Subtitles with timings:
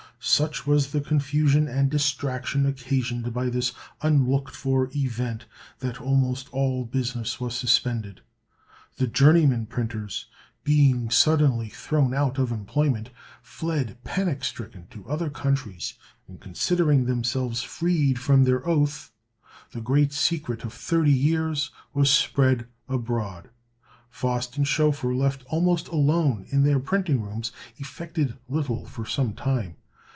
[0.23, 3.73] Such was the confusion and distraction occasioned by this
[4.03, 5.47] unlooked for event,
[5.79, 8.21] that almost all business was suspended.
[8.97, 10.27] The journeyman printers,
[10.63, 13.09] being suddenly thrown out of employment,
[13.41, 15.95] fled panic stricken to other countries;
[16.27, 19.11] and considering themselves freed from their oath,
[19.71, 23.49] the great secret of thirty years was spread abroad.
[24.11, 29.77] Faust and Schoeffer, left almost alone in their printing rooms, effected little for some time.